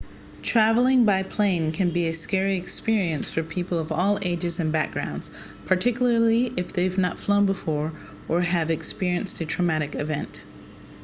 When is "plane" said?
1.21-1.71